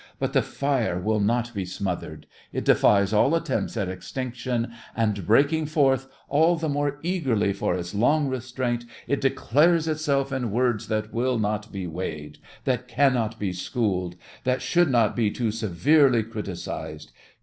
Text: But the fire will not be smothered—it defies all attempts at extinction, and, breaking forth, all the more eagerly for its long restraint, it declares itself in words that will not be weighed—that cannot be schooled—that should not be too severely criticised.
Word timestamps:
But 0.17 0.33
the 0.33 0.41
fire 0.41 0.97
will 0.99 1.19
not 1.19 1.53
be 1.53 1.63
smothered—it 1.63 2.65
defies 2.65 3.13
all 3.13 3.35
attempts 3.35 3.77
at 3.77 3.87
extinction, 3.87 4.71
and, 4.95 5.27
breaking 5.27 5.67
forth, 5.67 6.07
all 6.27 6.55
the 6.55 6.67
more 6.67 6.97
eagerly 7.03 7.53
for 7.53 7.75
its 7.75 7.93
long 7.93 8.27
restraint, 8.27 8.83
it 9.05 9.21
declares 9.21 9.87
itself 9.87 10.31
in 10.31 10.49
words 10.49 10.87
that 10.87 11.13
will 11.13 11.37
not 11.37 11.71
be 11.71 11.85
weighed—that 11.85 12.87
cannot 12.87 13.37
be 13.37 13.53
schooled—that 13.53 14.63
should 14.63 14.89
not 14.89 15.15
be 15.15 15.29
too 15.29 15.51
severely 15.51 16.23
criticised. 16.23 17.11